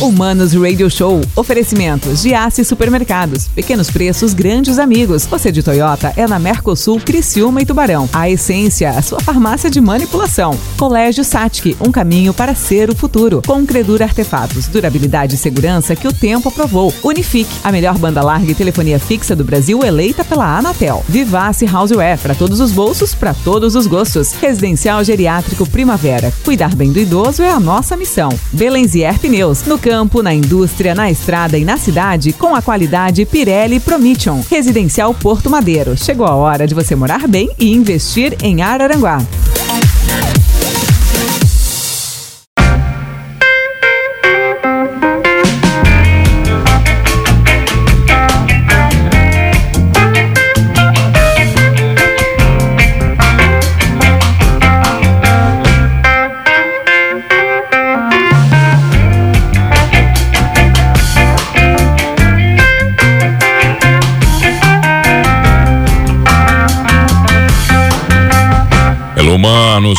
[0.00, 1.20] Humanos Radio Show.
[1.34, 3.48] Oferecimentos de Aço Supermercados.
[3.48, 5.26] Pequenos preços, grandes amigos.
[5.26, 8.08] Você de Toyota é na Mercosul, Criciúma e Tubarão.
[8.12, 10.56] A Essência, a sua farmácia de manipulação.
[10.76, 13.42] Colégio Satic, um caminho para ser o futuro.
[13.44, 16.94] Com Credura Artefatos, durabilidade e segurança que o tempo aprovou.
[17.02, 21.04] Unifique, a melhor banda larga e telefonia fixa do Brasil eleita pela Anatel.
[21.08, 24.32] Vivace Houseware, para todos os bolsos, para todos os gostos.
[24.32, 26.32] Residencial Geriátrico Primavera.
[26.44, 28.28] Cuidar bem do idoso é a nossa missão.
[28.52, 33.80] Belenzier Pneus, no campo, na indústria, na estrada e na cidade, com a qualidade Pirelli
[33.80, 34.42] Promission.
[34.50, 35.96] Residencial Porto Madeiro.
[35.96, 39.18] Chegou a hora de você morar bem e investir em Araranguá.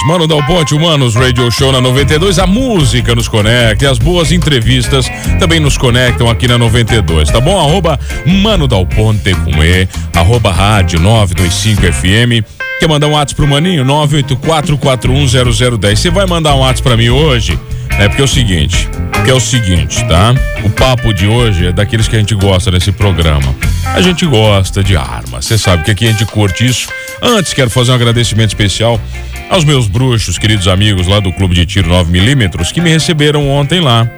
[0.09, 2.39] Mano Dal Ponte, Humanos Radio Show na 92.
[2.39, 5.07] A música nos conecta as boas entrevistas
[5.39, 7.59] também nos conectam aqui na 92, tá bom?
[7.59, 12.43] Arroba Mano Dal Ponte com E, arroba Rádio 925 FM.
[12.79, 13.85] Quer mandar um WhatsApp pro Maninho?
[13.85, 15.95] 984410010.
[15.95, 17.59] Você vai mandar um WhatsApp pra mim hoje?
[17.99, 18.89] É porque é o seguinte,
[19.23, 20.33] que é o seguinte, tá?
[20.63, 23.55] O papo de hoje é daqueles que a gente gosta nesse programa.
[23.85, 25.45] A gente gosta de armas.
[25.45, 26.87] Você sabe que aqui a gente curte isso.
[27.21, 28.99] Antes quero fazer um agradecimento especial
[29.49, 33.79] aos meus bruxos, queridos amigos lá do Clube de Tiro 9mm, que me receberam ontem
[33.79, 34.09] lá.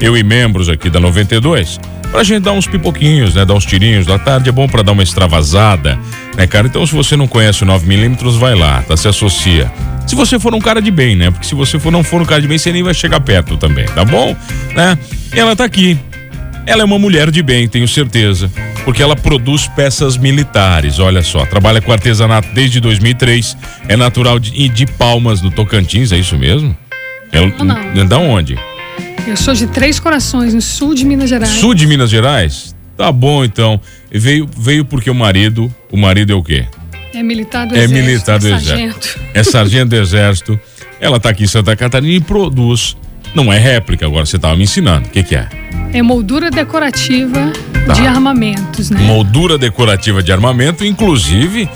[0.00, 1.78] Eu e membros aqui da 92
[2.14, 3.44] pra gente dar uns pipoquinhos, né?
[3.44, 5.98] Dar uns tirinhos da tarde, é bom para dar uma extravasada,
[6.36, 6.68] né, cara?
[6.68, 8.96] Então, se você não conhece o 9mm, vai lá, tá?
[8.96, 9.70] Se associa.
[10.06, 11.32] Se você for um cara de bem, né?
[11.32, 13.56] Porque se você for, não for um cara de bem, você nem vai chegar perto
[13.56, 14.36] também, tá bom?
[14.76, 14.96] Né?
[15.34, 15.98] E ela tá aqui.
[16.66, 18.50] Ela é uma mulher de bem, tenho certeza,
[18.84, 20.98] porque ela produz peças militares.
[20.98, 23.56] Olha só, trabalha com artesanato desde 2003,
[23.86, 26.74] é natural de, de Palmas, no Tocantins, é isso mesmo?
[27.30, 28.06] É, não.
[28.06, 28.58] Da onde?
[29.26, 31.50] Eu sou de Três Corações, no sul de Minas Gerais.
[31.50, 32.74] Sul de Minas Gerais?
[32.96, 33.80] Tá bom, então.
[34.10, 36.66] Veio, veio porque o marido, o marido é o quê?
[37.12, 38.06] É militar do é exército.
[38.06, 39.20] Militar do é exército.
[39.34, 40.60] É sargento do exército.
[41.00, 42.96] Ela tá aqui em Santa Catarina e produz.
[43.34, 45.08] Não é réplica, agora você tava me ensinando.
[45.08, 45.48] O que que é?
[45.92, 47.52] É moldura decorativa
[47.86, 47.92] tá.
[47.92, 49.00] de armamentos, né?
[49.02, 51.68] Moldura decorativa de armamento, inclusive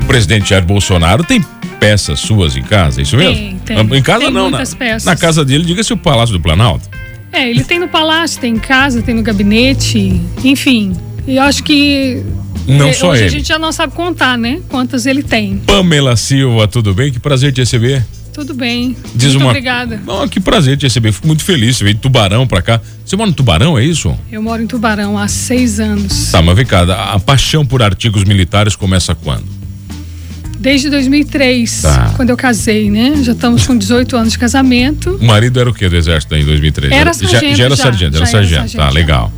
[0.00, 1.44] o presidente Jair Bolsonaro tem
[1.78, 3.34] peças suas em casa, é isso mesmo?
[3.34, 3.98] Tem, tem.
[3.98, 5.04] Em casa tem não, muitas na, peças.
[5.04, 6.88] na casa dele, diga-se o Palácio do Planalto.
[7.32, 10.96] É, ele tem no palácio, tem em casa, tem no gabinete, enfim.
[11.26, 12.24] E eu acho que
[12.66, 13.28] não é, só hoje ele.
[13.28, 14.60] a gente já não sabe contar, né?
[14.68, 15.58] Quantas ele tem.
[15.58, 17.12] Pamela Silva, tudo bem?
[17.12, 18.04] Que prazer te receber.
[18.40, 18.96] Tudo bem.
[19.14, 19.50] Diz muito uma...
[19.50, 20.00] obrigada.
[20.06, 21.12] Não, que prazer te receber.
[21.12, 21.76] Fico muito feliz.
[21.76, 22.80] Você veio de Tubarão pra cá.
[23.04, 24.16] Você mora no Tubarão, é isso?
[24.32, 26.30] Eu moro em Tubarão há seis anos.
[26.32, 29.44] Tá, mas vem cá, a paixão por artigos militares começa quando?
[30.58, 32.12] Desde 2003, Tá.
[32.16, 33.14] quando eu casei, né?
[33.22, 35.18] Já estamos com 18 anos de casamento.
[35.20, 36.92] O marido era o que do exército em 2003?
[36.92, 38.54] Era já, sargento já era já, sargento, era já era sargento.
[38.70, 38.90] sargento, Tá, já.
[38.90, 39.32] legal.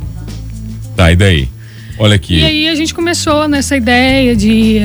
[0.95, 1.49] Tá, e daí?
[1.97, 2.35] Olha aqui.
[2.39, 4.79] E aí a gente começou nessa ideia de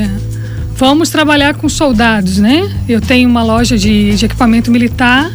[0.78, 2.70] vamos trabalhar com soldados, né?
[2.88, 5.30] Eu tenho uma loja de, de equipamento militar.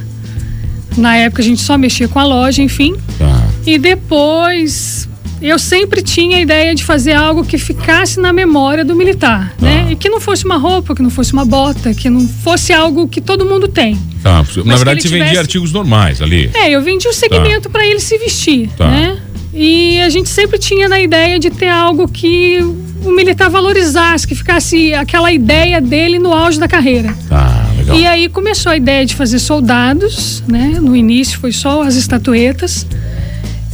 [0.97, 2.95] Na época a gente só mexia com a loja, enfim.
[3.17, 3.43] Tá.
[3.65, 5.07] E depois
[5.41, 9.87] eu sempre tinha a ideia de fazer algo que ficasse na memória do militar, né?
[9.91, 13.07] E que não fosse uma roupa, que não fosse uma bota, que não fosse algo
[13.07, 13.97] que todo mundo tem.
[14.21, 16.49] Tá, na verdade você vendia tivesse- artigos normais ali.
[16.53, 18.89] É, eu vendi o segmento para ele se vestir, Tá.
[18.89, 19.17] né?
[19.53, 22.59] E a gente sempre tinha na ideia de ter algo que
[23.03, 27.13] o militar valorizasse, que ficasse aquela ideia dele no auge da carreira.
[27.27, 27.97] Tá, legal.
[27.97, 30.77] E aí começou a ideia de fazer soldados, né?
[30.81, 32.85] No início foi só as estatuetas.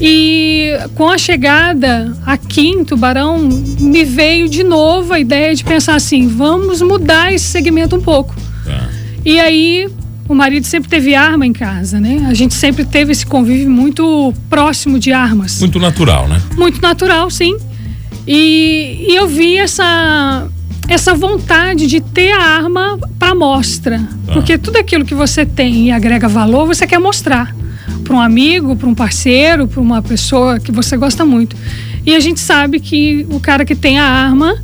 [0.01, 5.96] E com a chegada aqui em Tubarão, me veio de novo a ideia de pensar
[5.96, 8.34] assim: vamos mudar esse segmento um pouco.
[8.66, 8.90] Tá.
[9.25, 9.90] E aí,
[10.28, 12.25] o marido sempre teve arma em casa, né?
[12.29, 15.59] A gente sempre teve esse convívio muito próximo de armas.
[15.59, 16.41] Muito natural, né?
[16.55, 17.58] Muito natural, sim.
[18.31, 20.47] E, e eu vi essa,
[20.87, 23.99] essa vontade de ter a arma para mostra.
[24.31, 27.55] Porque tudo aquilo que você tem e agrega valor, você quer mostrar
[28.03, 31.55] para um amigo, para um parceiro, para uma pessoa que você gosta muito.
[32.05, 34.55] E a gente sabe que o cara que tem a arma,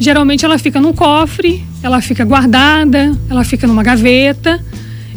[0.00, 4.60] geralmente ela fica num cofre, ela fica guardada, ela fica numa gaveta.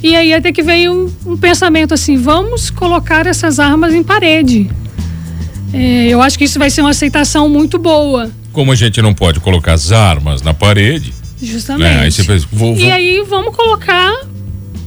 [0.04, 0.94] E aí até que veio
[1.26, 4.70] um, um pensamento assim, vamos colocar essas armas em parede.
[5.76, 9.14] É, eu acho que isso vai ser uma aceitação muito boa, Como a gente não
[9.14, 11.84] pode colocar as armas na parede, justamente.
[11.94, 12.00] né?
[12.04, 14.14] Aí você pensa, vou, E vou- aí vamos colocar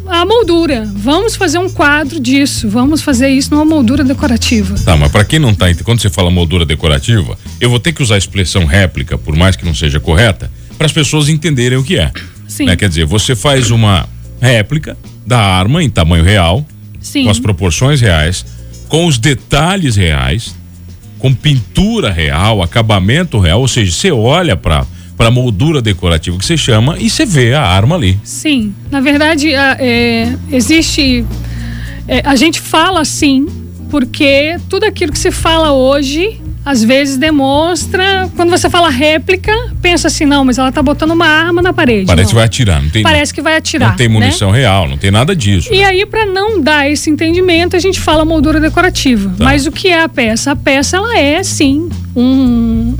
[0.06, 0.90] a moldura.
[0.96, 2.66] Vamos fazer um quadro disso.
[2.68, 4.74] Vamos fazer isso numa moldura decorativa.
[4.82, 8.02] Tá, mas para quem não tá, quando você fala moldura decorativa, eu vou ter que
[8.02, 11.84] usar a expressão réplica, por mais que não seja correta, para as pessoas entenderem o
[11.84, 12.10] que é.
[12.46, 12.64] Sim.
[12.64, 12.74] Né?
[12.76, 14.08] Quer dizer, você faz uma
[14.40, 14.96] réplica
[15.26, 16.66] da arma em tamanho real,
[17.00, 17.24] Sim.
[17.24, 18.46] com as proporções reais,
[18.88, 20.54] com os detalhes reais,
[21.18, 24.86] com pintura real, acabamento real, ou seja, você olha para
[25.16, 28.20] para moldura decorativa que você chama e você vê a arma ali.
[28.22, 31.24] Sim, na verdade a- é, existe
[32.06, 33.44] é, a gente fala assim
[33.90, 40.08] porque tudo aquilo que se fala hoje às vezes demonstra quando você fala réplica pensa
[40.08, 42.28] assim não mas ela tá botando uma arma na parede Parece não.
[42.30, 44.14] que vai atirar, não tem, parece que vai atirar não tem né?
[44.14, 45.72] munição real, não tem nada disso.
[45.72, 49.30] E aí, para não dar esse entendimento, a gente fala moldura decorativa.
[49.36, 49.44] Tá.
[49.44, 50.52] Mas o que é a peça?
[50.52, 52.94] A peça, ela é, sim, um...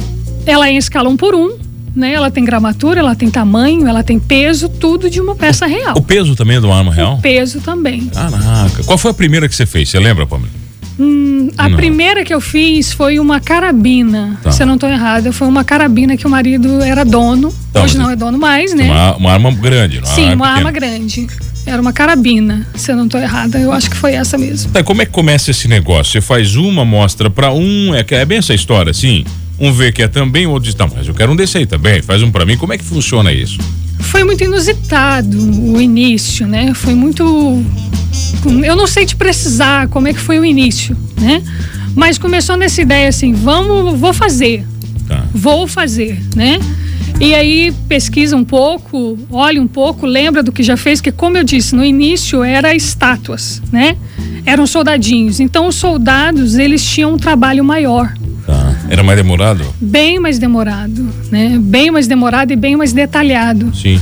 [0.47, 1.59] Ela é em escala um por um,
[1.94, 2.12] né?
[2.12, 5.97] Ela tem gramatura, ela tem tamanho, ela tem peso, tudo de uma peça real.
[5.97, 7.19] O peso também é de uma arma real?
[7.19, 8.06] Peso também.
[8.06, 8.82] Caraca.
[8.85, 9.91] Qual foi a primeira que você fez?
[9.91, 10.57] Você lembra, Pamela?
[10.99, 11.77] Hum, a Não.
[11.77, 14.39] primeira que eu fiz foi uma carabina.
[14.43, 14.50] Tá.
[14.50, 17.55] Se eu não estou errada, foi uma carabina que o marido era dono.
[17.73, 18.85] Tá, Hoje não é dono mais, né?
[18.91, 21.27] Uma, uma arma grande, não é Sim, uma arma grande.
[21.65, 23.59] Era uma carabina, se eu não estou errada.
[23.59, 24.73] Eu acho que foi essa mesmo.
[24.73, 26.12] Tá, como é que começa esse negócio?
[26.12, 29.25] Você faz uma, mostra pra um, é, que- é bem essa história, assim.
[29.61, 31.67] Um vê que é também, o outro diz, não, mas eu quero um desse aí
[31.67, 32.56] também, faz um pra mim.
[32.56, 33.59] Como é que funciona isso?
[34.08, 36.72] Foi muito inusitado o início, né?
[36.75, 37.62] Foi muito.
[38.64, 41.43] Eu não sei te precisar como é que foi o início, né?
[41.94, 44.64] Mas começou nessa ideia assim, vamos, vou fazer,
[45.06, 45.25] Tá.
[45.34, 46.58] vou fazer, né?
[47.20, 51.37] E aí pesquisa um pouco, olha um pouco, lembra do que já fez, que como
[51.37, 53.96] eu disse, no início era estátuas, né?
[54.46, 55.40] Eram soldadinhos.
[55.40, 58.14] Então os soldados, eles tinham um trabalho maior.
[58.90, 59.64] Era mais demorado?
[59.81, 61.58] bem mais demorado, né?
[61.61, 63.75] Bem mais demorado e bem mais detalhado.
[63.75, 64.00] Sim,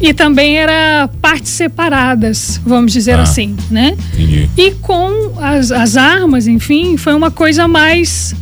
[0.00, 3.22] E também era partes separadas, vamos dizer Ah.
[3.22, 3.96] assim, né?
[4.14, 4.48] entendi.
[4.56, 8.34] E com as, as armas, enfim, foi uma coisa mais,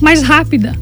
[0.00, 0.74] mais rápida.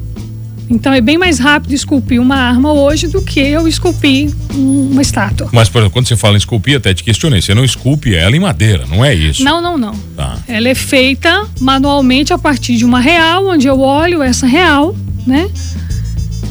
[0.69, 5.01] Então é bem mais rápido esculpir uma arma hoje do que eu esculpir um- uma
[5.01, 5.47] estátua.
[5.53, 8.35] Mas, por exemplo, quando você fala em esculpir, até te questionei, você não esculpe ela
[8.35, 9.43] em madeira, não é isso?
[9.43, 9.93] Não, não, não.
[10.15, 10.37] Tá.
[10.47, 14.93] Ela é feita manualmente a partir de uma real, onde eu olho essa real,
[15.25, 15.49] né?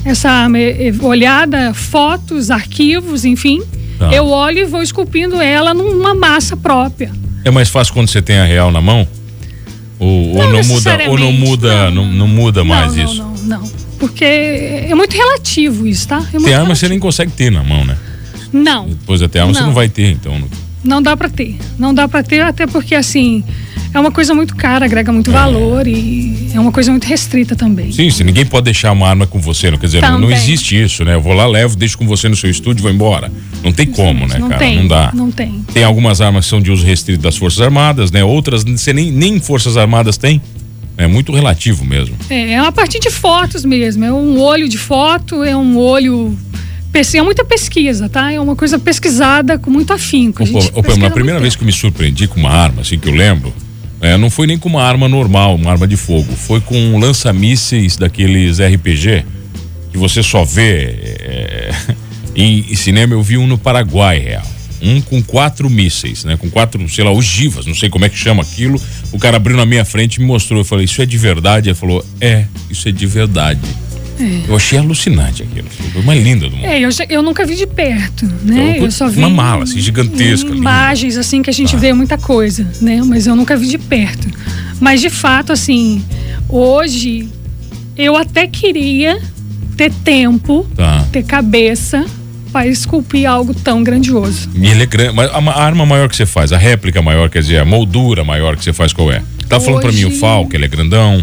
[0.04, 3.60] Essa arma é- é olhada, fotos, arquivos, enfim.
[3.98, 4.10] Tá.
[4.12, 7.10] Eu olho e vou esculpindo ela numa massa própria.
[7.44, 9.06] É mais fácil quando você tem a real na mão?
[9.98, 13.16] Ou, ou Não não muda, ou não muda, não, não muda mais não, isso?
[13.18, 13.70] Não, não, não.
[13.98, 16.18] Porque é muito relativo isso, tá?
[16.32, 16.88] É Tem arma que você relativo.
[16.90, 17.96] nem consegue ter na mão, né?
[18.52, 19.66] Não, Depois até arma você Não.
[19.68, 20.40] não vai ter, então.
[20.84, 21.56] não dá pra ter.
[21.78, 23.42] Não dá pra ter, até porque assim,
[23.92, 27.90] é uma coisa muito cara, agrega muito valor e é uma coisa muito restrita também.
[27.90, 30.80] Sim, se ninguém pode deixar uma arma com você, não quer dizer, não, não existe
[30.80, 31.14] isso, né?
[31.14, 33.32] Eu vou lá, levo, deixo com você no seu estúdio e vou embora.
[33.64, 34.58] Não tem como, né, não cara?
[34.60, 35.10] tem, não dá.
[35.14, 35.64] Não tem.
[35.72, 38.22] Tem algumas armas que são de uso restrito das Forças Armadas, né?
[38.22, 40.40] Outras você nem, nem Forças Armadas tem.
[40.98, 42.16] É muito relativo mesmo.
[42.30, 44.04] É, é uma partir de fotos mesmo.
[44.04, 46.36] É um olho de foto, é um olho.
[47.12, 48.32] É muita pesquisa, tá?
[48.32, 50.42] É uma coisa pesquisada com muito afinco.
[50.42, 52.80] A, gente ô, Pamela, pesquisa a primeira vez que eu me surpreendi com uma arma,
[52.80, 53.52] assim, que eu lembro,
[54.00, 56.32] é, não foi nem com uma arma normal, uma arma de fogo.
[56.34, 59.26] Foi com um lança-mísseis daqueles RPG,
[59.92, 60.84] que você só vê
[61.20, 61.70] é,
[62.34, 63.12] em, em cinema.
[63.12, 64.55] Eu vi um no Paraguai, real.
[64.82, 66.36] Um com quatro mísseis, né?
[66.36, 68.80] Com quatro, sei lá, ogivas, não sei como é que chama aquilo.
[69.12, 70.60] O cara abriu na minha frente e me mostrou.
[70.60, 71.68] Eu falei, isso é de verdade?
[71.70, 73.60] Ele falou, é, isso é de verdade.
[74.48, 75.68] Eu achei alucinante aquilo.
[75.92, 76.64] Foi uma linda do mundo.
[76.64, 78.70] É, eu, eu nunca vi de perto, né?
[78.76, 80.56] Então, Eu só vi uma mala, assim, gigantesca, linda.
[80.58, 81.76] Imagens, assim, que a gente Tá.
[81.78, 83.02] vê muita coisa, né?
[83.04, 84.26] Mas eu nunca vi de perto.
[84.80, 86.02] Mas, de fato, assim,
[86.48, 87.28] hoje
[87.96, 89.20] eu até queria
[89.76, 91.06] ter tempo, Tá.
[91.12, 92.04] ter cabeça
[92.56, 94.48] para esculpir algo tão grandioso.
[94.54, 95.12] E ele é grande.
[95.14, 97.66] Mas a, ma- a arma maior que você faz, a réplica maior, quer dizer, a
[97.66, 99.22] moldura maior que você faz, qual é?
[99.46, 101.22] Tá falando pra mim o Falco, ele é grandão.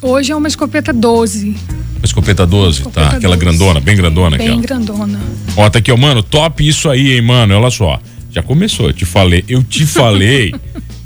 [0.00, 1.54] Hoje é uma escopeta 12.
[2.02, 3.16] A escopeta 12, Escopeta tá?
[3.18, 3.38] Aquela 12.
[3.38, 4.60] grandona, bem grandona aqui, Bem ó.
[4.62, 5.20] grandona.
[5.54, 7.54] Ó, tá aqui, ó, mano, top isso aí, hein, mano.
[7.54, 8.00] Olha só.
[8.32, 10.54] Já começou, eu te falei, eu te falei.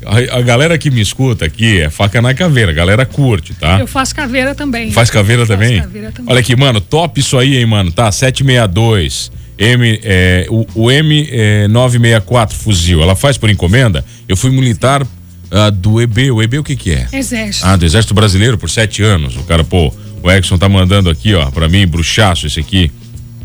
[0.05, 3.77] A, a galera que me escuta aqui é faca na caveira, a galera curte, tá?
[3.81, 4.89] Eu faço caveira também.
[4.91, 5.81] Faz caveira Faço também?
[5.81, 6.31] caveira também.
[6.31, 7.91] Olha aqui, mano, top isso aí, hein, mano.
[7.91, 9.31] Tá, 762.
[9.57, 14.03] M, é, o, o M964 fuzil, ela faz por encomenda?
[14.27, 15.05] Eu fui militar
[15.51, 16.31] ah, do EB.
[16.31, 17.07] O EB o que que é?
[17.11, 17.65] Exército.
[17.65, 19.35] Ah, do Exército Brasileiro por sete anos.
[19.37, 22.91] O cara, pô, o Exxon tá mandando aqui, ó, pra mim, bruxaço esse aqui.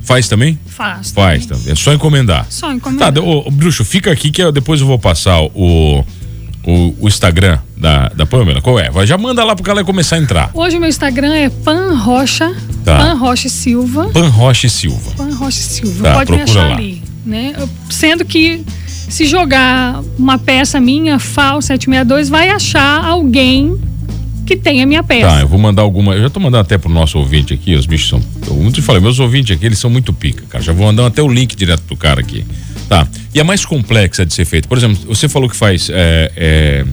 [0.02, 0.58] Faz também?
[0.66, 1.14] Faço.
[1.14, 1.64] Faz, também.
[1.64, 1.72] tá?
[1.72, 2.46] é só encomendar.
[2.48, 3.12] Só encomendar.
[3.12, 6.04] Tá, ô, bruxo, fica aqui que eu- depois eu vou passar o,
[6.64, 8.60] o, o Instagram da, da Pamela.
[8.60, 8.90] Qual é?
[8.90, 10.50] Vai, já manda lá pro galera começar a entrar.
[10.54, 12.50] Hoje o meu Instagram é Pan Rocha,
[12.84, 12.98] Tá.
[12.98, 14.08] Pan Rocha Silva.
[14.08, 15.10] Pan Rocha e Silva.
[15.16, 16.02] Pan Rocha Silva.
[16.02, 16.76] Tá, Pode me achar lá.
[16.76, 17.02] ali.
[17.24, 17.54] Né?
[17.90, 18.64] Sendo que
[19.08, 23.78] se jogar uma peça minha, FAL 762, vai achar alguém
[24.46, 25.28] que tem a minha peça.
[25.28, 26.14] Tá, eu vou mandar alguma.
[26.14, 28.20] Eu já tô mandando até pro nosso ouvinte aqui, os bichos são.
[28.46, 30.62] Eu muito falei, meus ouvintes aqui, eles são muito pica, cara.
[30.64, 32.44] Já vou mandar até o link direto pro cara aqui.
[32.88, 33.06] Tá.
[33.32, 34.66] E a mais complexa de ser feita.
[34.66, 36.84] Por exemplo, você falou que faz é, é,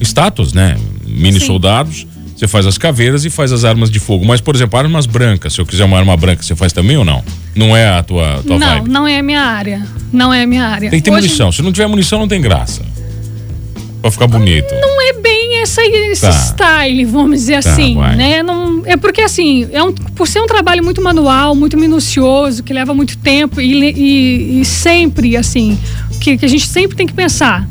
[0.00, 0.76] estátuas, né?
[1.06, 1.46] Mini Sim.
[1.46, 2.06] soldados.
[2.38, 4.24] Você faz as caveiras e faz as armas de fogo.
[4.24, 7.04] Mas, por exemplo, armas brancas, se eu quiser uma arma branca, você faz também ou
[7.04, 7.20] não?
[7.52, 8.88] Não é a tua, tua não, vibe?
[8.88, 9.84] Não, não é a minha área.
[10.12, 10.88] Não é a minha área.
[10.88, 11.22] Tem que ter Hoje...
[11.26, 11.50] munição.
[11.50, 12.82] Se não tiver munição, não tem graça.
[14.00, 14.72] Pra ficar bonito.
[14.80, 16.30] Não é bem essa, esse tá.
[16.30, 18.14] style, vamos dizer tá, assim, vai.
[18.14, 18.40] né?
[18.44, 22.72] Não, é porque assim, é um, por ser um trabalho muito manual, muito minucioso, que
[22.72, 25.76] leva muito tempo e, e, e sempre, assim,
[26.20, 27.66] que, que a gente sempre tem que pensar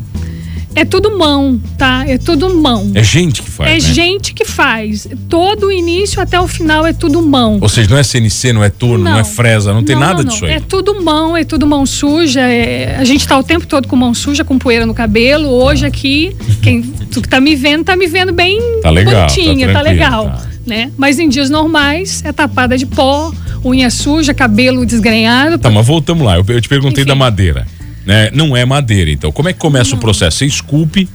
[0.78, 2.06] é tudo mão, tá?
[2.08, 2.92] É tudo mão.
[2.94, 3.70] É gente que faz.
[3.70, 3.94] É né?
[3.96, 5.08] gente que faz.
[5.28, 7.58] Todo o início até o final é tudo mão.
[7.60, 9.96] Ou seja, não é CNC, não é turno, não, não é fresa, não, não tem
[9.96, 10.54] nada não, disso aí.
[10.54, 12.42] É tudo mão, é tudo mão suja.
[12.42, 12.96] É...
[13.00, 15.50] A gente tá o tempo todo com mão suja, com poeira no cabelo.
[15.50, 19.68] Hoje aqui, quem tu que tá me vendo, tá me vendo bem tá legal, bonitinha,
[19.68, 20.26] tá, tá legal.
[20.26, 20.42] Tá.
[20.64, 20.92] Né?
[20.96, 23.34] Mas em dias normais é tapada de pó,
[23.66, 25.58] unha suja, cabelo desgrenhado.
[25.58, 26.36] Tá, mas voltamos lá.
[26.36, 27.08] Eu, eu te perguntei Enfim.
[27.08, 27.66] da madeira
[28.08, 28.32] né?
[28.34, 29.12] Não é madeira.
[29.12, 29.98] Então, como é que começa não.
[29.98, 30.38] o processo?
[30.38, 31.10] Você esculpe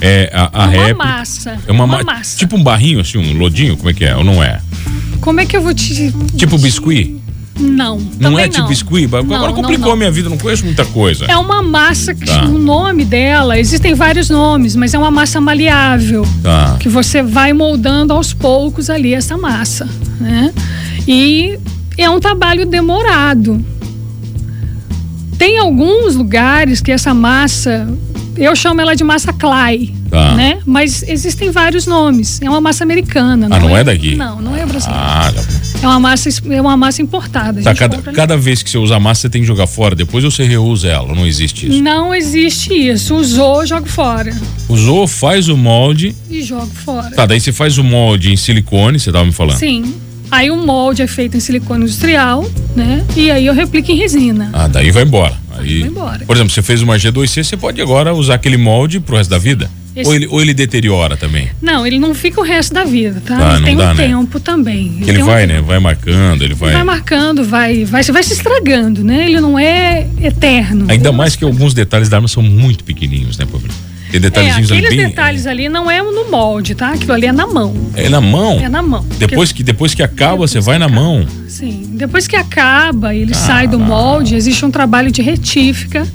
[0.00, 0.94] é, a, a uma réplica.
[0.94, 1.58] massa.
[1.66, 2.38] É uma, uma ma massa.
[2.38, 4.16] Tipo um barrinho, assim, um lodinho, como é que é?
[4.16, 4.60] Ou não é?
[5.20, 6.14] Como é que eu vou te.
[6.36, 7.16] Tipo biscuit?
[7.58, 7.98] Não.
[8.20, 8.68] Não é tipo não.
[8.68, 9.06] biscuit?
[9.06, 11.24] Agora não, complicou não, a minha vida, não conheço muita coisa.
[11.24, 12.44] É uma massa que tá.
[12.44, 16.24] o nome dela, existem vários nomes, mas é uma massa maleável.
[16.42, 16.76] Tá.
[16.78, 19.88] Que você vai moldando aos poucos ali essa massa.
[20.20, 20.52] Né?
[21.08, 21.58] E
[21.98, 23.64] é um trabalho demorado.
[25.38, 27.86] Tem alguns lugares que essa massa,
[28.36, 30.34] eu chamo ela de massa clay, tá.
[30.34, 30.58] né?
[30.64, 32.40] Mas existem vários nomes.
[32.40, 33.48] É uma massa americana.
[33.48, 34.16] Não ah, não é, é daqui?
[34.16, 35.02] Não, não é brasileira.
[35.02, 35.32] Ah,
[35.82, 37.62] é uma massa, é uma massa importada.
[37.62, 39.94] Tá, cada, cada vez que você usa a massa, você tem que jogar fora.
[39.94, 41.14] Depois você reusa ela.
[41.14, 41.82] Não existe isso?
[41.82, 43.14] Não existe isso.
[43.14, 44.34] Usou, joga fora.
[44.68, 46.16] Usou, faz o molde.
[46.30, 47.10] E joga fora.
[47.10, 49.58] Tá, daí você faz o molde em silicone, você tava me falando.
[49.58, 49.94] Sim.
[50.30, 53.04] Aí o molde é feito em silicone industrial, né?
[53.16, 54.50] E aí eu replico em resina.
[54.52, 55.34] Ah, daí vai embora.
[55.56, 56.24] Aí, vai embora.
[56.26, 59.38] Por exemplo, você fez uma G2C, você pode agora usar aquele molde pro resto da
[59.38, 59.70] vida?
[59.96, 60.10] Esse...
[60.10, 61.48] Ou, ele, ou ele deteriora também?
[61.62, 63.54] Não, ele não fica o resto da vida, tá?
[63.54, 64.06] Ah, ele tem dá, um né?
[64.06, 64.98] tempo também.
[65.00, 65.48] Ele, ele vai, um...
[65.48, 65.62] né?
[65.62, 66.74] Vai marcando, ele vai.
[66.74, 69.24] Vai marcando, vai, vai, vai se estragando, né?
[69.24, 70.84] Ele não é eterno.
[70.88, 73.70] Ainda mais que alguns detalhes da arma são muito pequenininhos, né, Pablo?
[74.16, 76.92] Tem detalhezinhos é, aqueles ali bem, detalhes ali não é no molde, tá?
[76.92, 77.74] Aquilo ali é na mão.
[77.94, 78.58] É na mão?
[78.58, 79.04] É na mão.
[79.18, 81.00] Depois que, depois que acaba, depois você vai na acaba.
[81.02, 81.26] mão.
[81.48, 81.90] Sim.
[81.92, 86.06] Depois que acaba, ele sai do molde, existe um trabalho de retífica.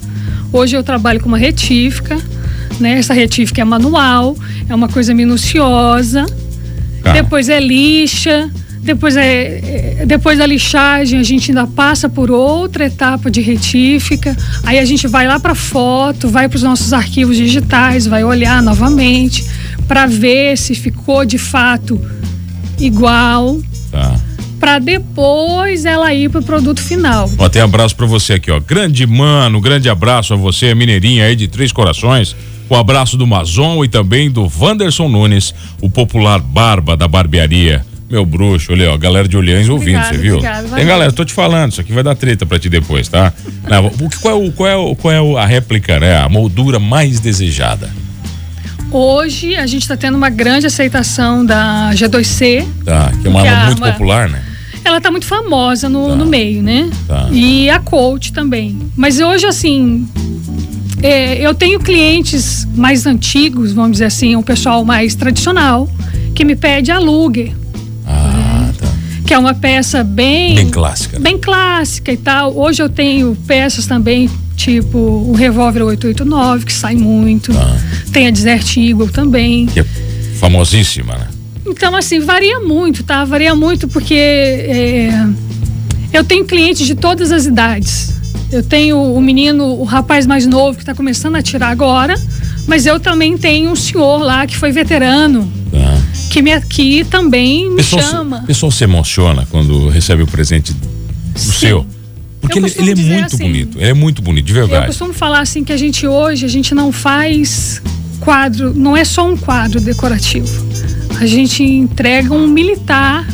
[0.51, 2.17] Hoje eu trabalho com uma retífica,
[2.79, 2.97] né?
[2.97, 4.35] Essa retífica é manual,
[4.67, 6.25] é uma coisa minuciosa.
[7.03, 7.11] Ah.
[7.13, 8.49] Depois é lixa,
[8.83, 14.35] depois, é, é, depois da lixagem, a gente ainda passa por outra etapa de retífica.
[14.63, 18.61] Aí a gente vai lá para foto, vai para os nossos arquivos digitais, vai olhar
[18.63, 19.45] novamente
[19.87, 22.01] para ver se ficou de fato
[22.79, 23.59] igual.
[23.91, 24.15] Tá.
[24.59, 27.29] Para depois ela ir para o produto final.
[27.37, 28.59] Ó, tem abraço para você aqui, ó.
[28.59, 32.35] Grande mano, grande abraço a você, mineirinha aí de Três Corações.
[32.67, 37.90] O abraço do Mazon e também do Wanderson Nunes, o popular barba da barbearia.
[38.11, 40.35] Meu bruxo, olha, ó, galera de Olhães ouvindo, você viu?
[40.35, 43.31] Obrigado, Tem galera, tô te falando, isso aqui vai dar treta pra ti depois, tá?
[43.69, 46.17] Não, o, qual, é, qual, é, qual é a réplica, né?
[46.17, 47.89] A moldura mais desejada?
[48.91, 52.67] Hoje a gente está tendo uma grande aceitação da G2C.
[52.83, 54.43] Tá, que é uma arma muito popular, né?
[54.83, 56.15] Ela tá muito famosa no, tá.
[56.15, 56.89] no meio, né?
[57.07, 57.29] Tá.
[57.31, 58.77] E a coach também.
[58.93, 60.05] Mas hoje, assim,
[61.01, 65.89] é, eu tenho clientes mais antigos, vamos dizer assim, um pessoal mais tradicional,
[66.35, 67.60] que me pede alugue.
[69.31, 70.55] Que é uma peça bem.
[70.55, 71.17] Bem clássica.
[71.17, 72.53] Bem clássica e tal.
[72.53, 77.53] Hoje eu tenho peças também, tipo o revólver 889, que sai muito.
[77.57, 77.79] Ah.
[78.11, 79.67] Tem a Desert Eagle também.
[79.67, 79.85] Que é
[80.37, 81.29] famosíssima, né?
[81.65, 83.23] Então, assim, varia muito, tá?
[83.23, 85.11] Varia muito porque é,
[86.11, 88.13] eu tenho clientes de todas as idades.
[88.51, 92.15] Eu tenho o menino, o rapaz mais novo que está começando a atirar agora,
[92.67, 95.49] mas eu também tenho um senhor lá que foi veterano,
[96.31, 98.37] que me aqui também me pessoal, chama.
[98.37, 100.87] O pessoal se emociona quando recebe o presente do
[101.35, 101.51] Sim.
[101.51, 101.85] seu.
[102.39, 104.83] Porque ele, ele, é muito assim, bonito, ele é muito bonito, de verdade.
[104.83, 107.81] Eu costumo falar assim que a gente hoje, a gente não faz
[108.21, 110.65] quadro, não é só um quadro decorativo.
[111.19, 113.27] A gente entrega um militar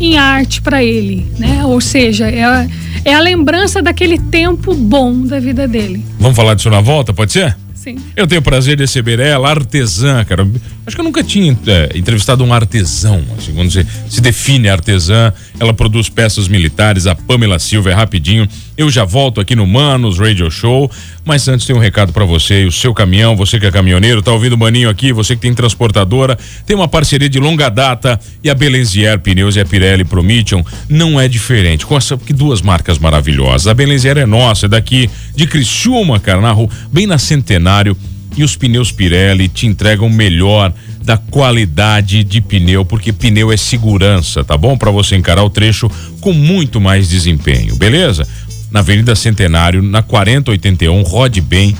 [0.00, 1.64] em arte para ele, né?
[1.64, 2.68] Ou seja, é,
[3.04, 6.04] é a lembrança daquele tempo bom da vida dele.
[6.18, 7.56] Vamos falar disso na volta, pode ser?
[7.82, 7.96] Sim.
[8.16, 10.46] Eu tenho o prazer de receber ela, artesã, cara.
[10.86, 13.24] Acho que eu nunca tinha é, entrevistado um artesão.
[13.36, 17.08] Assim, quando se, se define artesã, ela produz peças militares.
[17.08, 18.48] A Pamela Silva é rapidinho.
[18.82, 20.90] Eu já volto aqui no Manos Radio Show,
[21.24, 24.32] mas antes tem um recado para você o seu caminhão, você que é caminhoneiro, tá
[24.32, 26.36] ouvindo o Maninho aqui, você que tem transportadora,
[26.66, 31.20] tem uma parceria de longa data e a Belenzier Pneus e a Pirelli Promission não
[31.20, 31.86] é diferente.
[31.86, 33.68] Com essa que duas marcas maravilhosas.
[33.68, 37.96] A Belenzier é nossa, é daqui de Criciúma, cara, na rua, bem na Centenário
[38.36, 40.72] e os pneus Pirelli te entregam melhor
[41.04, 44.78] da qualidade de pneu, porque pneu é segurança, tá bom?
[44.78, 48.26] Para você encarar o trecho com muito mais desempenho, beleza?
[48.72, 51.76] Na Avenida Centenário, na 4081, rode bem,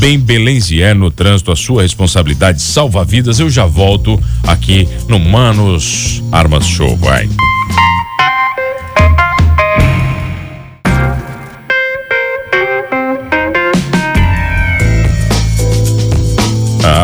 [0.00, 3.38] bem Belenzier no trânsito, a sua responsabilidade salva vidas.
[3.38, 7.28] Eu já volto aqui no Manos Armas Show, vai.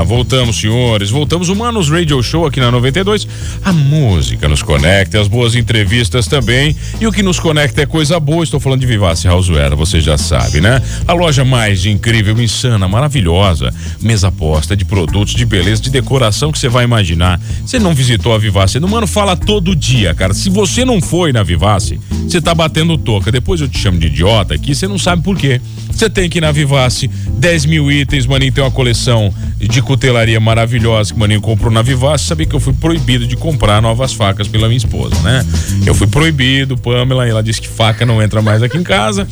[0.08, 1.10] Voltamos, senhores.
[1.10, 1.50] Voltamos.
[1.50, 3.28] Humanos Radio Show aqui na 92.
[3.62, 6.74] A música nos conecta, as boas entrevistas também.
[6.98, 8.42] E o que nos conecta é coisa boa.
[8.42, 10.82] Estou falando de Vivace Houseware, você já sabe, né?
[11.06, 13.72] A loja mais incrível, insana, maravilhosa.
[14.00, 17.38] Mesa posta de produtos de beleza, de decoração que você vai imaginar.
[17.64, 18.80] Você não visitou a Vivace?
[18.80, 20.32] No mano, fala todo dia, cara.
[20.32, 23.30] Se você não foi na Vivace, você tá batendo toca.
[23.30, 25.60] Depois eu te chamo de idiota aqui, você não sabe por quê.
[25.98, 30.38] Você tem que ir na Vivace, 10 mil itens, maninho, tem uma coleção de cutelaria
[30.38, 32.24] maravilhosa que maninho comprou na Vivace.
[32.24, 35.44] Sabia que eu fui proibido de comprar novas facas pela minha esposa, né?
[35.84, 39.26] Eu fui proibido, Pamela, e ela disse que faca não entra mais aqui em casa.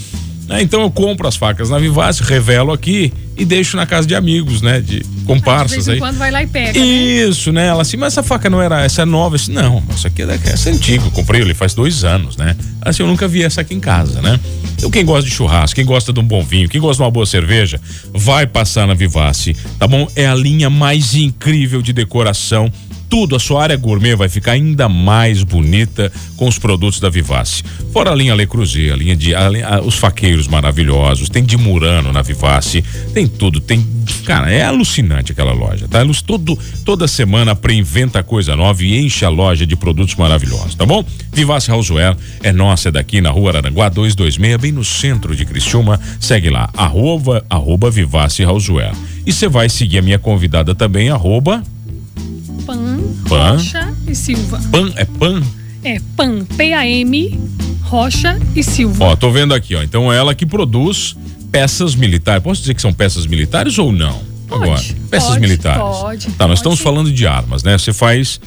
[0.47, 0.63] Né?
[0.63, 4.63] Então eu compro as facas na Vivace, revelo aqui e deixo na casa de amigos,
[4.63, 4.81] né?
[4.81, 5.99] De comparsas de aí.
[5.99, 6.79] quando vai lá e pega.
[6.79, 6.87] né?
[6.87, 7.67] Isso, né?
[7.67, 9.35] Ela assim, mas essa faca não era, essa é nova?
[9.37, 12.37] Assim, não, essa aqui é, da- essa é antiga, eu comprei ali faz dois anos,
[12.37, 12.57] né?
[12.81, 14.39] Assim, eu nunca vi essa aqui em casa, né?
[14.77, 17.11] Então quem gosta de churrasco, quem gosta de um bom vinho, quem gosta de uma
[17.11, 17.81] boa cerveja,
[18.15, 20.07] vai passar na Vivace, tá bom?
[20.15, 22.71] É a linha mais incrível de decoração
[23.09, 27.63] tudo, a sua área gourmet vai ficar ainda mais bonita com os produtos da Vivace.
[27.93, 31.57] Fora a linha Le Creuset, a linha de a a- os faqueiros maravilhosos, tem de
[31.57, 32.83] Murano na Vivace,
[33.15, 33.87] tem tudo, tem,
[34.25, 36.01] cara, é alucinante aquela loja, tá?
[36.03, 40.85] Eles todo toda semana pré-inventa coisa nova e enche a loja de produtos maravilhosos, tá
[40.85, 41.05] bom?
[41.33, 46.01] Vivace Houseware é nossa, é daqui na Rua Aranguá 226, bem no centro de Criciúma.
[46.21, 48.93] Segue lá, arroba, arroba Vivace Houseware.
[49.25, 51.63] E você vai seguir a minha convidada também, arroba
[52.67, 52.96] Pan,
[53.29, 53.53] Pan.
[53.53, 54.61] Rocha e Silva.
[54.71, 55.43] Pan, é Pan?
[55.85, 57.41] É Pan, P-A-M,
[57.83, 59.05] Rocha e Silva.
[59.05, 59.83] Ó, tô vendo aqui, ó.
[59.83, 61.17] Então ela que produz
[61.51, 62.43] peças militares.
[62.43, 64.21] Posso dizer que são peças militares ou não?
[64.49, 65.81] Pode, Agora, peças pode, militares.
[65.83, 67.77] pode, Tá, nós estamos falando de armas, né?
[67.77, 68.41] Você faz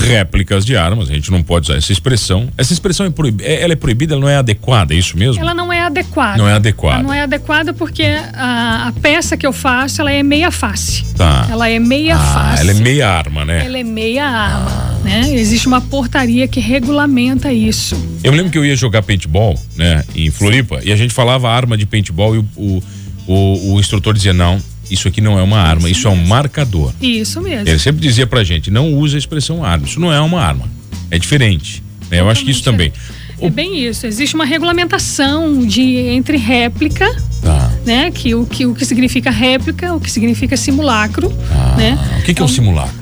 [0.00, 2.48] réplicas de armas, a gente não pode usar essa expressão.
[2.56, 5.40] Essa expressão é proibida, ela é proibida, ela não é adequada, é isso mesmo?
[5.40, 6.38] Ela não é adequada.
[6.38, 6.98] Não é adequada.
[6.98, 11.04] Ela não é adequada porque a, a peça que eu faço, ela é meia face.
[11.14, 11.46] Tá.
[11.50, 12.62] Ela é meia ah, face.
[12.62, 13.64] ela é meia arma, né?
[13.64, 15.34] Ela é meia arma, né?
[15.34, 17.94] Existe uma portaria que regulamenta isso.
[18.22, 21.48] Eu me lembro que eu ia jogar paintball, né, em Floripa, e a gente falava
[21.50, 22.82] arma de paintball e o, o,
[23.26, 24.60] o, o instrutor dizia: não,
[24.92, 26.92] isso aqui não é uma arma, isso é um marcador.
[27.00, 27.68] Isso mesmo.
[27.68, 30.66] Ele sempre dizia pra gente: não usa a expressão arma, isso não é uma arma,
[31.10, 31.82] é diferente.
[32.10, 32.20] né?
[32.20, 32.92] Eu acho que isso também.
[33.40, 34.06] É bem isso.
[34.06, 37.10] Existe uma regulamentação de entre réplica,
[37.42, 37.72] Tá.
[37.84, 38.10] né?
[38.12, 41.98] Que o que o que significa réplica, o que significa simulacro, Ah, né?
[42.20, 42.94] O que, que é um simulacro?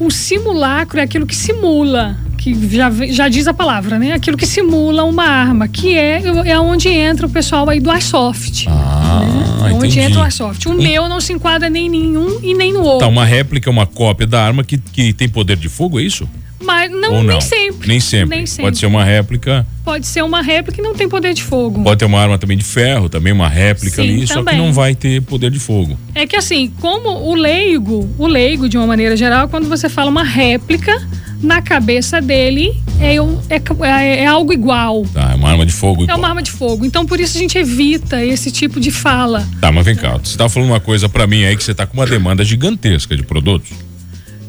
[0.00, 4.12] O simulacro é aquilo que simula, que já, já diz a palavra, né?
[4.12, 8.66] Aquilo que simula uma arma, que é, é onde entra o pessoal aí do Airsoft.
[8.68, 9.22] Ah,
[9.62, 9.72] né?
[9.72, 10.00] Onde entendi.
[10.00, 10.66] entra o Airsoft.
[10.68, 12.98] O meu não se enquadra nem em nenhum e nem no outro.
[12.98, 16.02] Tá, uma réplica é uma cópia da arma que, que tem poder de fogo, é
[16.02, 16.28] isso?
[16.62, 17.22] Mas não, não?
[17.22, 17.88] nem sempre.
[17.88, 18.36] Nem sempre.
[18.36, 18.64] Nem sempre.
[18.64, 21.82] Pode ser uma réplica, Pode ser uma réplica e não tem poder de fogo.
[21.82, 24.58] pode ter uma arma também de ferro, também uma réplica Sim, ali, só que também.
[24.58, 25.98] não vai ter poder de fogo.
[26.14, 30.10] É que assim, como o leigo, o leigo de uma maneira geral, quando você fala
[30.10, 30.92] uma réplica,
[31.42, 35.04] na cabeça dele é, um- é, é- é algo igual.
[35.12, 36.02] Tá, é uma arma de fogo.
[36.02, 36.18] É igual.
[36.18, 36.84] uma arma de fogo.
[36.84, 39.46] Então por isso a gente evita esse tipo de fala.
[39.60, 41.86] Tá, mas vem cá, você tá falando uma coisa pra mim aí que você tá
[41.86, 43.70] com uma demanda gigantesca de produtos.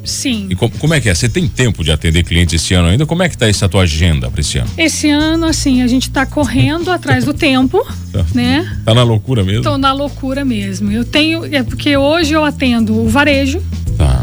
[0.03, 0.45] Sim.
[0.51, 1.15] E co- como é que é?
[1.15, 3.07] Você tem tempo de atender clientes esse ano ainda?
[3.07, 4.69] Como é que tá essa tua agenda pra esse ano?
[4.77, 7.83] Esse ano, assim, a gente tá correndo atrás do tempo,
[8.31, 8.71] né?
[8.85, 9.63] Tá na loucura mesmo?
[9.63, 10.91] Tô na loucura mesmo.
[10.91, 11.43] Eu tenho.
[11.51, 13.59] É porque hoje eu atendo o varejo,
[13.97, 14.14] Tá.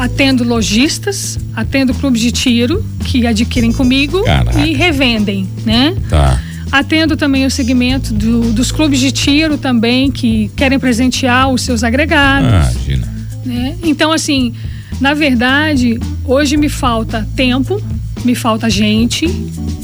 [0.00, 4.58] Atendo lojistas, atendo clubes de tiro que adquirem comigo Caraca.
[4.66, 5.94] e revendem, né?
[6.08, 6.40] Tá.
[6.72, 11.84] Atendo também o segmento do- dos clubes de tiro também que querem presentear os seus
[11.84, 12.48] agregados.
[12.48, 13.08] Ah, Imagina.
[13.44, 13.76] né?
[13.82, 14.54] Então, assim,
[15.00, 17.78] na verdade, hoje me falta tempo,
[18.24, 19.26] me falta gente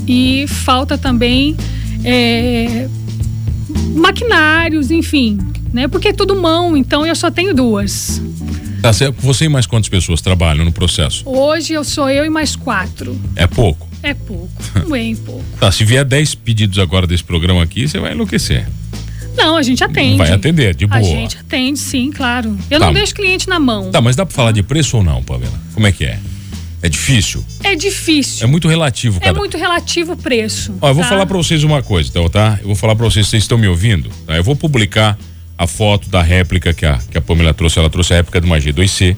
[0.09, 1.55] e falta também
[2.05, 2.89] é,
[3.95, 5.39] maquinários, enfim,
[5.75, 5.89] né?
[5.89, 8.23] Porque é tudo mão, então eu só tenho duas.
[8.87, 11.29] Tá, você, você e mais quantas pessoas trabalham no processo?
[11.29, 13.21] Hoje eu sou eu e mais quatro.
[13.35, 13.89] É pouco.
[14.01, 14.49] É pouco,
[14.89, 15.45] bem pouco.
[15.59, 18.65] Tá, se vier 10 pedidos agora desse programa aqui, você vai enlouquecer.
[19.37, 20.19] Não, a gente atende.
[20.19, 21.01] Vai atender, de boa.
[21.01, 22.57] A gente atende, sim, claro.
[22.71, 22.87] Eu Tá.
[22.87, 23.91] não deixo cliente na mão.
[23.91, 25.61] Tá, mas dá pra falar de preço ou não, Pamela?
[25.75, 26.21] Como é que é?
[26.81, 27.45] É difícil?
[27.65, 28.45] É difícil.
[28.45, 29.39] É muito relativo, É cada.
[29.41, 30.73] muito relativo o preço.
[30.81, 31.09] Ó, eu vou tá?
[31.09, 32.57] falar pra vocês uma coisa, então, tá?
[32.61, 34.09] Eu vou falar pra vocês, vocês estão me ouvindo?
[34.25, 34.37] Tá?
[34.37, 35.19] Eu vou publicar
[35.59, 37.79] a foto da réplica que a, que a Pamela trouxe.
[37.79, 39.17] Ela trouxe a réplica de uma G2C,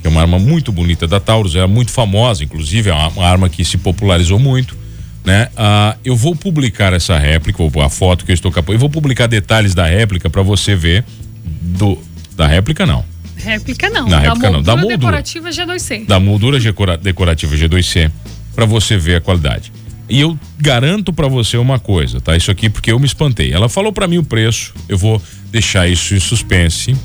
[0.00, 3.26] que é uma arma muito bonita da Taurus, é muito famosa, inclusive, é uma, uma
[3.26, 4.76] arma que se popularizou muito,
[5.24, 5.48] né?
[5.56, 8.74] Ah, eu vou publicar essa réplica, ou a foto que eu estou capaz.
[8.74, 11.04] Eu vou publicar detalhes da réplica pra você ver
[11.44, 11.98] do
[12.36, 13.02] da réplica não,
[13.36, 14.04] Réplica não.
[14.08, 16.06] Na da réplica não, da moldura decorativa G2C.
[16.06, 18.10] da moldura decora- decorativa G2C
[18.54, 19.72] para você ver a qualidade.
[20.08, 22.36] E eu garanto para você uma coisa, tá?
[22.36, 23.52] Isso aqui porque eu me espantei.
[23.52, 25.20] Ela falou para mim o preço, eu vou
[25.50, 26.96] deixar isso em suspense.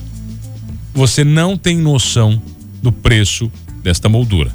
[0.94, 2.42] Você não tem noção
[2.82, 3.52] do preço
[3.84, 4.52] desta moldura,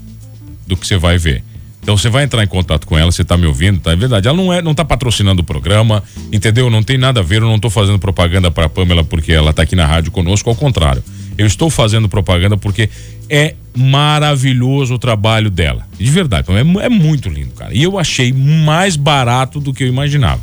[0.67, 1.43] do que você vai ver.
[1.87, 3.93] Então você vai entrar em contato com ela, você tá me ouvindo, tá?
[3.93, 4.27] É verdade.
[4.27, 6.69] Ela não é, não tá patrocinando o programa, entendeu?
[6.69, 9.63] Não tem nada a ver, eu não tô fazendo propaganda para Pamela porque ela tá
[9.63, 11.03] aqui na rádio conosco, ao contrário.
[11.39, 12.91] Eu estou fazendo propaganda porque
[13.31, 15.87] é maravilhoso o trabalho dela.
[15.97, 17.73] De verdade, é, é muito lindo, cara.
[17.73, 20.41] E eu achei mais barato do que eu imaginava.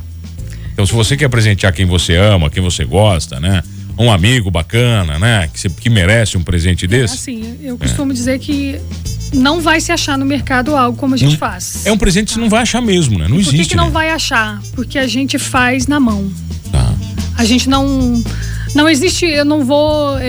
[0.74, 3.62] Então, se você quer presentear quem você ama, quem você gosta, né?
[3.98, 5.48] Um amigo bacana, né?
[5.54, 7.14] Que, você- que merece um presente desse.
[7.14, 8.80] Assim, eu costumo dizer que
[9.34, 11.86] não vai se achar no mercado algo como a gente faz.
[11.86, 13.26] É um presente que você não vai achar mesmo, né?
[13.28, 13.58] Não Por existe.
[13.58, 13.92] que, que não né?
[13.92, 14.60] vai achar?
[14.74, 16.32] Porque a gente faz na mão.
[16.72, 16.92] Tá.
[17.38, 18.24] A gente não.
[18.74, 20.18] Não existe, eu não vou.
[20.18, 20.26] é,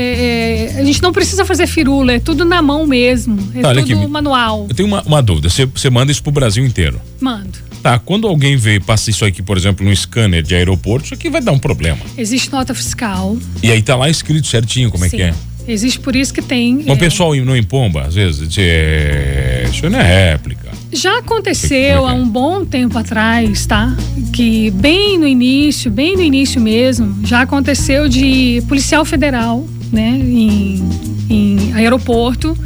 [0.75, 3.39] é, a gente não precisa fazer firula, é tudo na mão mesmo.
[3.55, 3.95] É Tá, tudo aqui.
[4.07, 4.67] manual.
[4.69, 5.49] Eu tenho uma, uma dúvida.
[5.49, 7.01] Você, você manda isso pro Brasil inteiro.
[7.19, 7.59] Mando.
[7.85, 11.13] Tá, quando alguém vê e passa isso aqui, por exemplo, no scanner de aeroporto, isso
[11.13, 11.99] aqui vai dar um problema.
[12.17, 13.37] Existe nota fiscal.
[13.63, 15.19] E aí tá lá escrito certinho como é sim.
[15.19, 15.35] que é.
[15.69, 16.77] Existe por isso que tem.
[16.77, 20.71] Mas o é, pessoal não empomba, às vezes, diz, é, isso não é réplica.
[20.95, 22.19] Já aconteceu Como é há é?
[22.23, 23.95] um bom tempo atrás, tá?
[24.33, 30.89] Que bem no início, bem no início mesmo, já aconteceu de policial federal, né, em,
[31.29, 32.57] em aeroporto,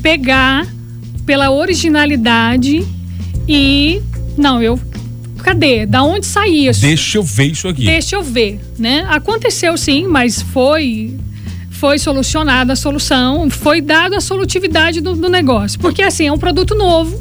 [0.00, 0.66] pegar
[1.26, 2.82] pela originalidade
[3.46, 4.00] e.
[4.36, 4.78] Não, eu.
[5.42, 5.84] Cadê?
[5.86, 6.80] Da onde saía isso?
[6.80, 7.84] Deixa eu ver isso aqui.
[7.84, 9.04] Deixa eu ver, né?
[9.08, 11.16] Aconteceu sim, mas foi
[11.70, 15.80] foi solucionada a solução, foi dada a solutividade do, do negócio.
[15.80, 17.20] Porque assim, é um produto novo,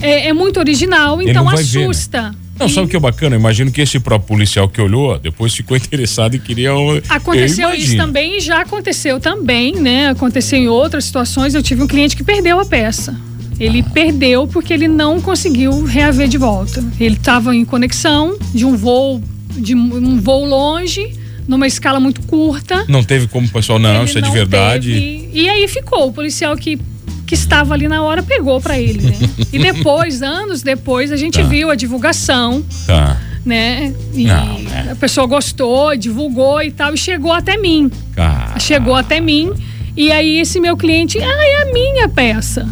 [0.00, 1.84] é, é muito original, então vai ver, né?
[1.84, 2.34] assusta.
[2.58, 3.34] Não, E sabe o que é bacana?
[3.36, 6.74] Eu imagino que esse próprio policial que olhou, depois ficou interessado e queria.
[6.74, 10.08] um- Aconteceu Eu isso também e já aconteceu também, né?
[10.08, 11.54] Aconteceu em outras situações.
[11.54, 13.14] Eu tive um cliente que perdeu a peça.
[13.60, 16.82] Ele perdeu porque ele não conseguiu reaver de volta.
[16.98, 19.22] Ele estava em conexão de um voo
[19.56, 21.12] de um voo longe,
[21.46, 22.84] numa escala muito curta.
[22.88, 24.92] Não teve como o pessoal, não, Ele isso é de verdade.
[24.92, 26.08] teve- E aí ficou.
[26.08, 26.76] O policial que,
[27.24, 29.16] que estava ali na hora pegou para ele, né?
[29.52, 31.44] e depois, anos depois, a gente Tá.
[31.44, 33.16] viu a divulgação, Tá.
[33.46, 33.94] né?
[34.12, 34.88] E Não, né?
[34.90, 37.88] a pessoa gostou, divulgou e tal, e chegou até mim.
[38.16, 38.58] Cara.
[38.58, 39.52] Chegou até mim.
[39.96, 42.66] E aí esse meu cliente, ah, é a minha peça.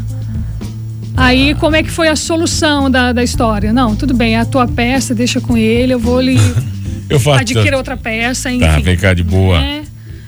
[1.17, 3.73] Aí, como é que foi a solução da, da história?
[3.73, 6.37] Não, tudo bem, é a tua peça, deixa com ele, eu vou lhe
[7.09, 7.41] Eu faço.
[7.41, 8.65] adquirir outra peça, enfim.
[8.65, 9.59] Tá, vem cá de boa.
[9.63, 9.83] É,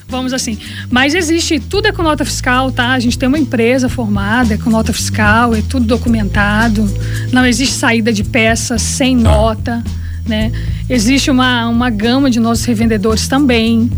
[0.06, 0.58] vamos assim.
[0.90, 2.92] Mas existe, tudo é com nota fiscal, tá?
[2.92, 6.86] A gente tem uma empresa formada, é com nota fiscal, é tudo documentado.
[7.32, 9.22] Não existe saída de peça sem Tá.
[9.30, 9.84] nota,
[10.26, 10.52] né?
[10.90, 13.90] Existe uma, uma gama de nossos revendedores também.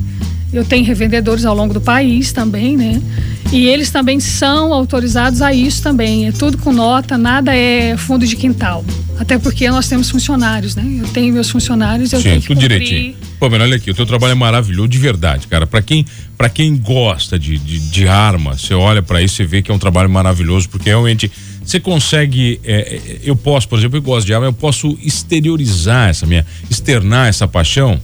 [0.52, 3.02] Eu tenho revendedores ao longo do país também, né?
[3.52, 6.26] E eles também são autorizados a isso também.
[6.26, 8.84] É tudo com nota, nada é fundo de quintal.
[9.18, 10.84] Até porque nós temos funcionários, né?
[11.00, 12.78] Eu tenho meus funcionários, eu Sim, tenho que tudo cumprir.
[12.80, 13.14] direitinho.
[13.38, 15.66] Pô, mas olha aqui, o teu trabalho é maravilhoso, de verdade, cara.
[15.66, 16.04] Pra quem,
[16.36, 19.74] pra quem gosta de, de, de arma, você olha pra isso e vê que é
[19.74, 21.30] um trabalho maravilhoso, porque realmente
[21.64, 22.60] você consegue.
[22.64, 26.44] é, é, eu posso, por exemplo, eu gosto de arma, eu posso exteriorizar essa minha,
[26.70, 27.98] externar essa paixão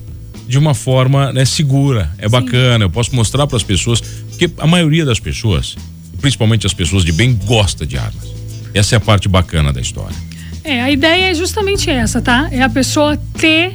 [0.49, 2.11] de uma forma né, segura.
[2.19, 4.03] É bacana, eu posso mostrar para as pessoas,
[4.49, 5.77] porque a maioria das pessoas,
[6.21, 8.33] principalmente as pessoas de bem, gosta de armas.
[8.75, 10.17] Essa é a parte bacana da história.
[10.65, 12.49] É, a ideia é justamente essa, tá?
[12.51, 13.75] É a pessoa ter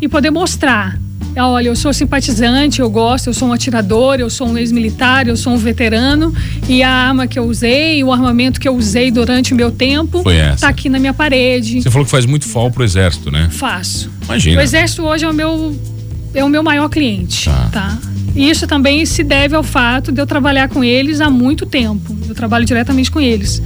[0.00, 0.98] e poder mostrar.
[1.34, 5.28] É, Olha, eu sou simpatizante, eu gosto, eu sou um atirador, eu sou um ex-militar,
[5.28, 6.34] eu sou um veterano
[6.68, 10.22] e a arma que eu usei, o armamento que eu usei durante o meu tempo,
[10.24, 10.62] Foi essa.
[10.62, 11.82] tá aqui na minha parede.
[11.82, 13.48] Você falou que faz muito fall pro exército, né?
[13.52, 14.10] Faço.
[14.24, 14.58] Imagina.
[14.58, 15.78] O exército hoje é o meu
[16.32, 17.68] é o meu maior cliente, Tá.
[17.72, 17.98] tá?
[18.34, 22.16] Isso também se deve ao fato de eu trabalhar com eles há muito tempo.
[22.28, 23.62] Eu trabalho diretamente com eles.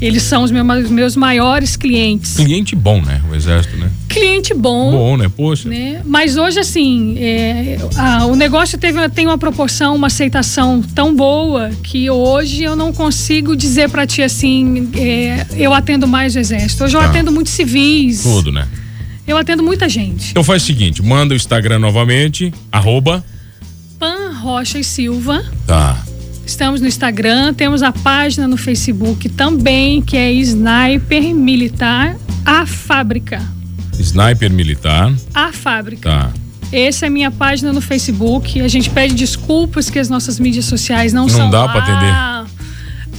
[0.00, 2.36] Eles são os meus, maiores clientes.
[2.36, 3.20] Cliente bom, né?
[3.30, 3.90] O exército, né?
[4.08, 4.90] cliente bom.
[4.90, 5.30] Bom, né?
[5.34, 5.68] Poxa.
[5.68, 6.00] Né?
[6.04, 11.70] Mas hoje, assim, é, a, o negócio teve, tem uma proporção, uma aceitação tão boa
[11.82, 16.82] que hoje eu não consigo dizer para ti assim, é, eu atendo mais o exército.
[16.84, 17.06] Hoje eu Tá.
[17.08, 18.22] atendo muitos civis.
[18.22, 18.66] Tudo, né?
[19.26, 20.30] Eu atendo muita gente.
[20.30, 23.24] Então faz o seguinte, manda o Instagram novamente, arroba.
[24.40, 25.44] Rocha e Silva.
[25.66, 26.02] Tá.
[26.44, 33.40] Estamos no Instagram, temos a página no Facebook também, que é Sniper Militar A Fábrica.
[33.98, 35.12] Sniper Militar.
[35.32, 36.10] A Fábrica.
[36.10, 36.32] Tá.
[36.72, 38.60] Essa é a minha página no Facebook.
[38.60, 41.82] A gente pede desculpas que as nossas mídias sociais não, Não são dá lá pra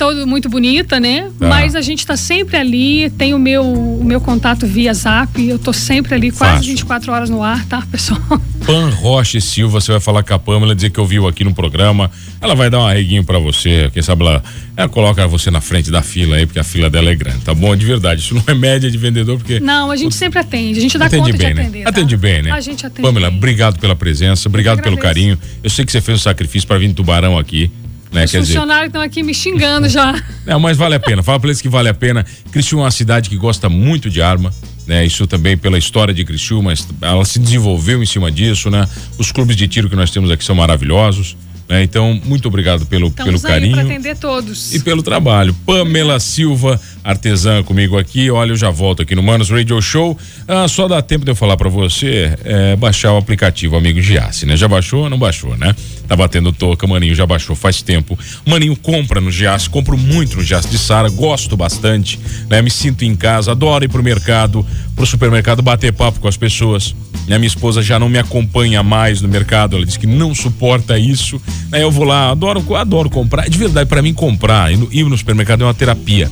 [0.02, 1.30] Todo muito bonita, né?
[1.38, 1.48] Tá.
[1.48, 3.08] Mas a gente está sempre ali.
[3.12, 5.40] Tem o meu, o meu contato via Zap.
[5.40, 6.72] Eu tô sempre ali, quase Fácil.
[6.72, 8.20] 24 horas no ar, tá, pessoal?
[8.66, 11.54] Pan Rocha e Silva, você vai falar com a Pamela, dizer que ouviu aqui no
[11.54, 12.10] programa.
[12.40, 13.92] Ela vai dar um arreguinho pra você.
[13.94, 14.44] Quem sabe ela,
[14.76, 17.54] ela coloca você na frente da fila aí, porque a fila dela é grande, tá
[17.54, 17.76] bom?
[17.76, 18.22] De verdade.
[18.22, 19.60] Isso não é média de vendedor, porque.
[19.60, 20.80] Não, a gente sempre atende.
[20.80, 21.62] A gente dá Atende conta bem, de né?
[21.62, 21.84] atender.
[21.84, 21.90] tá?
[21.90, 22.52] Atende bem, né?
[22.52, 23.02] A gente atende.
[23.04, 23.38] Pamela, bem.
[23.38, 25.38] obrigado pela presença, obrigado pelo carinho.
[25.64, 27.70] Eu sei que você fez um sacrifício pra vir em Tubarão aqui,
[28.12, 28.26] né?
[28.26, 30.22] Os Quer funcionários estão aqui me xingando já.
[30.46, 31.24] não, mas vale a pena.
[31.24, 32.26] Fala pra eles que vale a pena.
[32.52, 34.54] Criciúma é uma cidade que gosta muito de arma,
[34.86, 35.06] né?
[35.06, 38.88] Isso também pela história de Criciúma, ela se desenvolveu em cima disso, né?
[39.18, 41.38] Os clubes de tiro que nós temos aqui são maravilhosos,
[41.70, 41.84] né?
[41.84, 43.72] Então, muito obrigado pelo, pelo Estamos carinho.
[43.74, 44.74] para atender todos.
[44.74, 45.54] E pelo trabalho.
[45.66, 48.30] Pamela Silva, artesã comigo aqui.
[48.30, 50.18] Olha, eu já volto aqui no Manos Radio Show.
[50.48, 54.46] Ah, só dá tempo de eu falar pra você é, baixar o aplicativo Amigo Giasse,
[54.46, 54.58] né?
[54.58, 55.10] Já baixou?
[55.10, 55.74] Não baixou, né?
[56.12, 58.20] Tá batendo toca, Maninho já baixou faz tempo.
[58.46, 62.20] Maninho compra no Giasse, compro muito no Giasse de Sara, gosto bastante,
[62.50, 62.62] né?
[62.62, 66.94] Me sinto em casa, adoro ir pro mercado, pro supermercado bater papo com as pessoas.
[67.30, 67.38] Né?
[67.38, 71.42] Minha esposa já não me acompanha mais no mercado, ela diz que não suporta isso.
[71.72, 73.50] Aí eu vou lá, adoro, adoro comprar.
[73.50, 76.30] De verdade, pra mim comprar, no, ir no supermercado é uma terapia.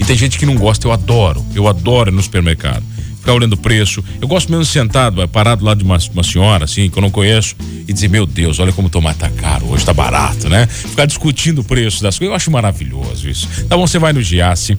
[0.00, 1.46] E tem gente que não gosta, eu adoro.
[1.54, 2.82] Eu adoro ir no supermercado.
[3.22, 4.02] Ficar olhando o preço.
[4.20, 7.54] Eu gosto mesmo sentado, parado lá de uma, uma senhora, assim, que eu não conheço,
[7.86, 10.66] e dizer, meu Deus, olha como tomate tá caro, hoje tá barato, né?
[10.66, 13.46] Ficar discutindo o preço das coisas, eu acho maravilhoso isso.
[13.68, 14.76] Tá bom, você vai no Giasse,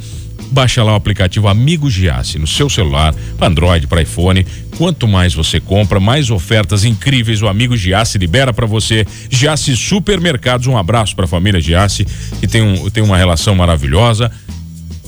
[0.52, 4.46] baixa lá o aplicativo Amigo Giasse no seu celular, para Android, para iPhone.
[4.78, 9.08] Quanto mais você compra, mais ofertas incríveis o Amigo Giasse libera para você.
[9.30, 12.06] Giasse Supermercados, um abraço para a família Giasse,
[12.42, 14.30] que tem, um, tem uma relação maravilhosa.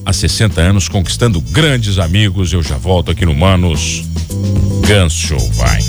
[0.06, 2.54] Há 60 anos conquistando grandes amigos.
[2.54, 4.04] Eu já volto aqui no Manos
[4.88, 5.80] Guns Show, vai.